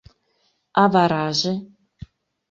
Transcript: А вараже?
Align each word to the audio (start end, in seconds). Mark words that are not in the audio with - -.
А 0.81 0.83
вараже? 0.93 1.53